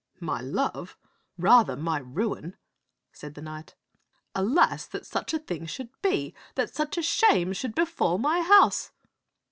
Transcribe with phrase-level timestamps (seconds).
[0.19, 0.97] "My love?
[1.37, 2.55] Rather, my ruin,"
[3.13, 3.75] said the knight.
[4.33, 8.89] "Alas, that such a thing should be, that such a shame should befall my house!